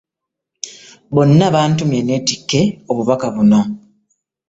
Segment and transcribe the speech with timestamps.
[1.13, 2.61] Bonna bantumye nneetikke
[2.91, 3.61] obubaka buno.